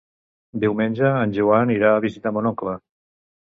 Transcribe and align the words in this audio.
Diumenge 0.63 1.11
en 1.19 1.37
Joan 1.39 1.77
irà 1.77 1.95
a 1.99 2.03
visitar 2.09 2.35
mon 2.39 2.53
oncle. 2.55 2.79